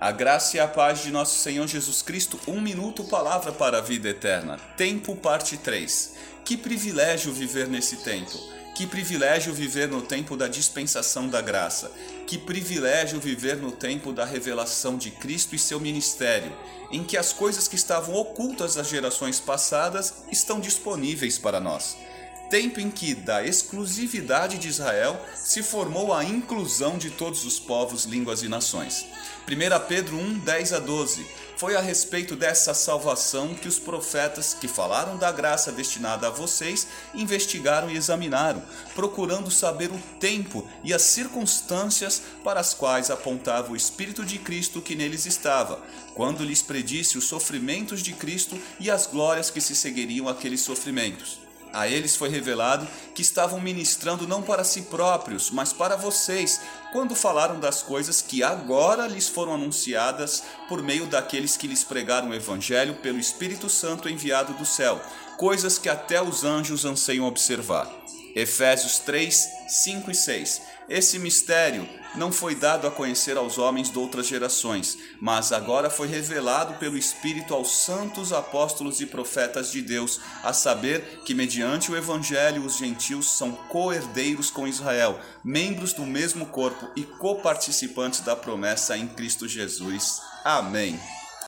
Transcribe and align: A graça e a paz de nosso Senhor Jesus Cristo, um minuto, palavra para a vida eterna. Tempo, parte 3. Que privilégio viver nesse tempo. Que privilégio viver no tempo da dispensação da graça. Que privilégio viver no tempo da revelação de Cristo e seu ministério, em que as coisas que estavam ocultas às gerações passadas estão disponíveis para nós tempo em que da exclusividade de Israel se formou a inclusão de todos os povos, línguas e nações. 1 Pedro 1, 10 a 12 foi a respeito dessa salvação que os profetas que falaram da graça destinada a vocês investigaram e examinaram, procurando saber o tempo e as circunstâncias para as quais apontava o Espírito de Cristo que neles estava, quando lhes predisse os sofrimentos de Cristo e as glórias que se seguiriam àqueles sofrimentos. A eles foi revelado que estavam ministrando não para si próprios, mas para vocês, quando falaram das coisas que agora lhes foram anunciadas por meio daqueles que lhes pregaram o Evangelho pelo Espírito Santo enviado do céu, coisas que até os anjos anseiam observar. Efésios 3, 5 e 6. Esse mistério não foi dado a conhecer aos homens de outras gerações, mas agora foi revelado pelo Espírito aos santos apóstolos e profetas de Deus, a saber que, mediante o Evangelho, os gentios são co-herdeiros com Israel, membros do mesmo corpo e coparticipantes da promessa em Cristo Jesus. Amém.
A 0.00 0.12
graça 0.12 0.56
e 0.56 0.60
a 0.60 0.68
paz 0.68 1.02
de 1.02 1.10
nosso 1.10 1.40
Senhor 1.40 1.66
Jesus 1.66 2.02
Cristo, 2.02 2.38
um 2.46 2.60
minuto, 2.60 3.02
palavra 3.02 3.50
para 3.50 3.78
a 3.78 3.80
vida 3.80 4.08
eterna. 4.08 4.56
Tempo, 4.76 5.16
parte 5.16 5.56
3. 5.56 6.12
Que 6.44 6.56
privilégio 6.56 7.32
viver 7.32 7.66
nesse 7.66 7.96
tempo. 7.96 8.30
Que 8.76 8.86
privilégio 8.86 9.52
viver 9.52 9.88
no 9.88 10.00
tempo 10.00 10.36
da 10.36 10.46
dispensação 10.46 11.28
da 11.28 11.40
graça. 11.40 11.90
Que 12.28 12.38
privilégio 12.38 13.18
viver 13.18 13.56
no 13.56 13.72
tempo 13.72 14.12
da 14.12 14.24
revelação 14.24 14.96
de 14.96 15.10
Cristo 15.10 15.56
e 15.56 15.58
seu 15.58 15.80
ministério, 15.80 16.56
em 16.92 17.02
que 17.02 17.16
as 17.16 17.32
coisas 17.32 17.66
que 17.66 17.74
estavam 17.74 18.14
ocultas 18.14 18.76
às 18.76 18.88
gerações 18.88 19.40
passadas 19.40 20.14
estão 20.30 20.60
disponíveis 20.60 21.38
para 21.38 21.58
nós 21.58 21.96
tempo 22.48 22.80
em 22.80 22.90
que 22.90 23.14
da 23.14 23.44
exclusividade 23.46 24.58
de 24.58 24.68
Israel 24.68 25.20
se 25.34 25.62
formou 25.62 26.12
a 26.12 26.24
inclusão 26.24 26.98
de 26.98 27.10
todos 27.10 27.44
os 27.44 27.58
povos, 27.58 28.04
línguas 28.04 28.42
e 28.42 28.48
nações. 28.48 29.06
1 29.46 29.86
Pedro 29.86 30.16
1, 30.16 30.38
10 30.40 30.72
a 30.72 30.78
12 30.78 31.26
foi 31.58 31.74
a 31.74 31.80
respeito 31.80 32.36
dessa 32.36 32.72
salvação 32.72 33.52
que 33.52 33.66
os 33.66 33.80
profetas 33.80 34.54
que 34.54 34.68
falaram 34.68 35.16
da 35.16 35.32
graça 35.32 35.72
destinada 35.72 36.28
a 36.28 36.30
vocês 36.30 36.86
investigaram 37.12 37.90
e 37.90 37.96
examinaram, 37.96 38.62
procurando 38.94 39.50
saber 39.50 39.90
o 39.90 39.98
tempo 40.20 40.68
e 40.84 40.94
as 40.94 41.02
circunstâncias 41.02 42.22
para 42.44 42.60
as 42.60 42.74
quais 42.74 43.10
apontava 43.10 43.72
o 43.72 43.76
Espírito 43.76 44.24
de 44.24 44.38
Cristo 44.38 44.80
que 44.80 44.94
neles 44.94 45.26
estava, 45.26 45.82
quando 46.14 46.44
lhes 46.44 46.62
predisse 46.62 47.18
os 47.18 47.24
sofrimentos 47.24 48.02
de 48.04 48.12
Cristo 48.12 48.56
e 48.78 48.88
as 48.88 49.08
glórias 49.08 49.50
que 49.50 49.60
se 49.60 49.74
seguiriam 49.74 50.28
àqueles 50.28 50.60
sofrimentos. 50.60 51.47
A 51.72 51.86
eles 51.86 52.16
foi 52.16 52.28
revelado 52.28 52.86
que 53.14 53.22
estavam 53.22 53.60
ministrando 53.60 54.26
não 54.26 54.42
para 54.42 54.64
si 54.64 54.82
próprios, 54.82 55.50
mas 55.50 55.72
para 55.72 55.96
vocês, 55.96 56.60
quando 56.92 57.14
falaram 57.14 57.60
das 57.60 57.82
coisas 57.82 58.22
que 58.22 58.42
agora 58.42 59.06
lhes 59.06 59.28
foram 59.28 59.54
anunciadas 59.54 60.42
por 60.68 60.82
meio 60.82 61.06
daqueles 61.06 61.56
que 61.56 61.66
lhes 61.66 61.84
pregaram 61.84 62.30
o 62.30 62.34
Evangelho 62.34 62.94
pelo 62.96 63.18
Espírito 63.18 63.68
Santo 63.68 64.08
enviado 64.08 64.54
do 64.54 64.64
céu, 64.64 65.00
coisas 65.36 65.78
que 65.78 65.88
até 65.88 66.22
os 66.22 66.44
anjos 66.44 66.84
anseiam 66.84 67.26
observar. 67.26 67.88
Efésios 68.34 68.98
3, 69.00 69.48
5 69.68 70.10
e 70.10 70.14
6. 70.14 70.62
Esse 70.88 71.18
mistério 71.18 71.86
não 72.14 72.32
foi 72.32 72.54
dado 72.54 72.86
a 72.86 72.90
conhecer 72.90 73.36
aos 73.36 73.58
homens 73.58 73.90
de 73.90 73.98
outras 73.98 74.26
gerações, 74.26 74.96
mas 75.20 75.52
agora 75.52 75.90
foi 75.90 76.08
revelado 76.08 76.74
pelo 76.74 76.96
Espírito 76.96 77.52
aos 77.52 77.70
santos 77.84 78.32
apóstolos 78.32 79.00
e 79.00 79.06
profetas 79.06 79.70
de 79.70 79.82
Deus, 79.82 80.18
a 80.42 80.52
saber 80.52 81.20
que, 81.24 81.34
mediante 81.34 81.92
o 81.92 81.96
Evangelho, 81.96 82.64
os 82.64 82.78
gentios 82.78 83.36
são 83.36 83.52
co-herdeiros 83.52 84.50
com 84.50 84.66
Israel, 84.66 85.20
membros 85.44 85.92
do 85.92 86.06
mesmo 86.06 86.46
corpo 86.46 86.90
e 86.96 87.02
coparticipantes 87.04 88.20
da 88.20 88.34
promessa 88.34 88.96
em 88.96 89.06
Cristo 89.06 89.46
Jesus. 89.46 90.22
Amém. 90.44 90.98